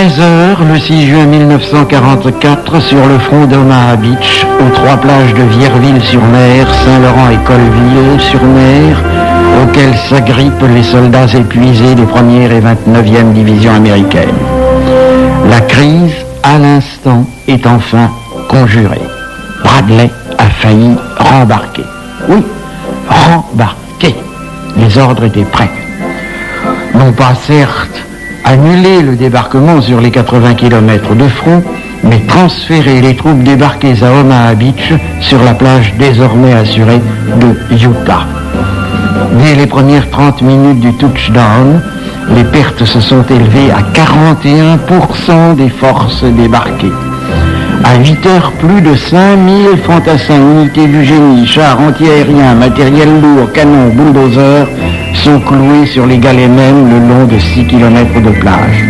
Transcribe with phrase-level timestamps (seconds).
[0.00, 6.66] 13h, le 6 juin 1944, sur le front d'Omaha Beach, aux trois plages de Vierville-sur-Mer,
[6.86, 8.96] Saint-Laurent et Colville-sur-Mer,
[9.62, 14.40] auxquelles s'agrippent les soldats épuisés des 1 et 29e divisions américaines.
[15.50, 16.14] La crise,
[16.44, 18.08] à l'instant, est enfin
[18.48, 19.02] conjurée.
[19.62, 20.08] Bradley
[20.38, 21.84] a failli rembarquer.
[22.26, 22.42] Oui,
[23.06, 24.14] rembarquer.
[24.78, 25.70] Les ordres étaient prêts.
[26.94, 28.09] Non pas certes
[28.50, 31.62] annuler le débarquement sur les 80 km de front,
[32.02, 37.00] mais transférer les troupes débarquées à Omaha Beach sur la plage désormais assurée
[37.40, 38.26] de Utah.
[39.38, 41.80] Dès les premières 30 minutes du touchdown,
[42.34, 46.92] les pertes se sont élevées à 41% des forces débarquées.
[47.84, 53.90] À 8 heures, plus de 5000 fantassins, unités du génie, chars antiaériens, matériel lourd, canons,
[53.94, 54.66] bulldozers
[55.14, 58.84] sont cloués sur les galets mêmes le long de 6 km de plage.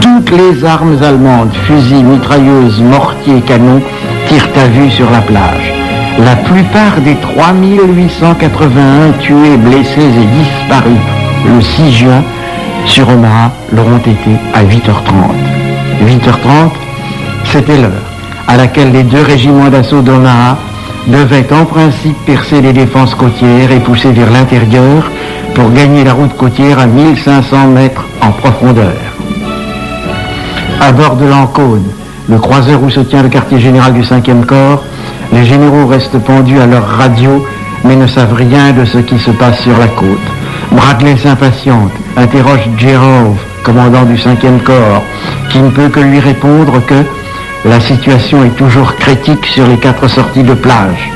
[0.00, 3.82] Toutes les armes allemandes, fusils, mitrailleuses, mortiers, canons,
[4.28, 5.72] tirent à vue sur la plage.
[6.18, 10.98] La plupart des 3881 tués, blessés et disparus
[11.46, 12.22] le 6 juin
[12.86, 14.88] sur Omaha l'auront été à 8h30.
[16.04, 16.70] 8h30,
[17.44, 18.08] c'était l'heure
[18.48, 20.56] à laquelle les deux régiments d'assaut d'Omaha
[21.08, 25.10] devaient en principe percer les défenses côtières et pousser vers l'intérieur
[25.54, 28.94] pour gagner la route côtière à 1500 mètres en profondeur.
[30.80, 31.90] À bord de l'Ancône,
[32.28, 34.84] le croiseur où se tient le quartier général du 5e corps,
[35.32, 37.44] les généraux restent pendus à leur radio
[37.84, 40.18] mais ne savent rien de ce qui se passe sur la côte.
[40.72, 45.02] Bradley s'impatiente, interroge Jerov, commandant du 5e corps,
[45.50, 47.04] qui ne peut que lui répondre que
[47.68, 51.10] la situation est toujours critique sur les quatre sorties de plage.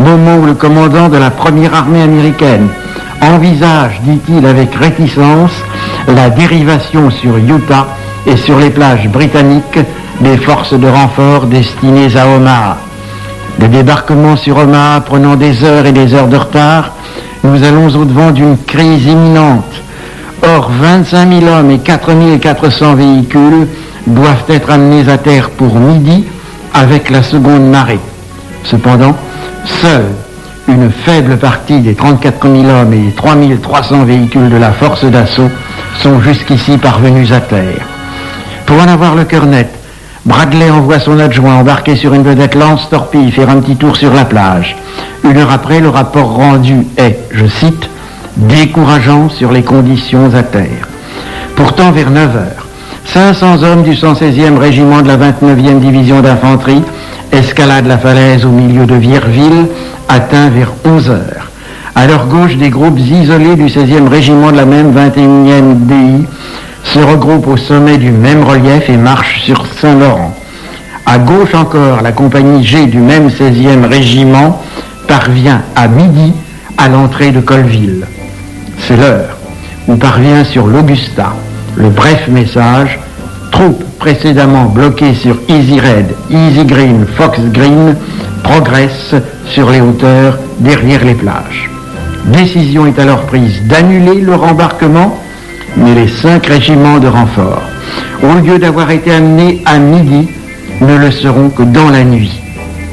[0.00, 2.68] Moment où le commandant de la première armée américaine
[3.20, 5.52] envisage, dit-il avec réticence,
[6.08, 7.86] la dérivation sur Utah
[8.26, 9.78] et sur les plages britanniques
[10.20, 12.78] des forces de renfort destinées à Omaha.
[13.60, 16.92] Le débarquement sur Omaha prenant des heures et des heures de retard,
[17.44, 19.72] nous allons au-devant d'une crise imminente.
[20.42, 23.68] Or, 25 000 hommes et 4 400 véhicules
[24.06, 26.24] doivent être amenés à terre pour midi
[26.74, 28.00] avec la seconde marée.
[28.64, 29.16] Cependant,
[29.64, 30.10] seule
[30.68, 35.50] une faible partie des 34 000 hommes et 3 300 véhicules de la force d'assaut
[36.00, 37.86] sont jusqu'ici parvenus à terre.
[38.66, 39.68] Pour en avoir le cœur net,
[40.24, 44.24] Bradley envoie son adjoint embarqué sur une vedette lance-torpille faire un petit tour sur la
[44.24, 44.76] plage.
[45.24, 47.90] Une heure après, le rapport rendu est, je cite,
[48.36, 50.88] décourageant sur les conditions à terre.
[51.56, 52.66] Pourtant, vers 9 heures,
[53.06, 56.82] 500 hommes du 116e régiment de la 29e division d'infanterie
[57.30, 59.66] escaladent la falaise au milieu de Vierville,
[60.08, 61.50] atteint vers 11 heures.
[61.94, 66.26] À leur gauche, des groupes isolés du 16e régiment de la même 21e DI
[66.84, 70.34] se regroupent au sommet du même relief et marchent sur Saint-Laurent.
[71.04, 74.62] À gauche encore, la compagnie G du même 16e régiment
[75.06, 76.32] parvient à midi
[76.78, 78.06] à l'entrée de Colville.
[78.78, 79.36] C'est l'heure
[79.86, 81.34] où parvient sur l'Augusta
[81.76, 82.98] le bref message,
[83.50, 87.96] troupes précédemment bloquées sur Easy Red, Easy Green, Fox Green
[88.42, 89.14] progressent
[89.46, 91.70] sur les hauteurs derrière les plages.
[92.26, 95.16] Décision est alors prise d'annuler le rembarquement,
[95.76, 97.62] mais les cinq régiments de renfort,
[98.22, 100.28] au lieu d'avoir été amenés à midi,
[100.80, 102.40] ne le seront que dans la nuit.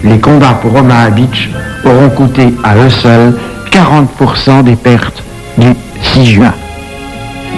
[0.04, 1.50] Les combats pour Omaha Beach
[1.84, 3.38] auront coûté à eux seuls
[3.72, 5.24] 40% des pertes
[5.58, 5.68] du
[6.14, 6.54] 6 juin.